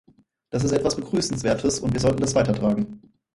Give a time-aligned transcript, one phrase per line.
[0.49, 3.01] Das ist etwas Begrüßenswertes, und wir sollten das weitertragen.